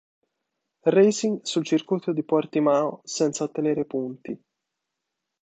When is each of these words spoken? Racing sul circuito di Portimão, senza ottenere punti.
Racing 0.85 1.41
sul 1.43 1.63
circuito 1.63 2.11
di 2.11 2.23
Portimão, 2.23 3.01
senza 3.03 3.43
ottenere 3.43 3.85
punti. 3.85 4.35